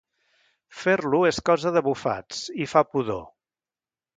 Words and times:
Fer-lo 0.77 1.19
és 1.31 1.39
cosa 1.49 1.73
de 1.77 1.85
bufats, 1.89 2.41
i 2.65 2.69
fa 2.73 2.87
pudor. 2.95 3.25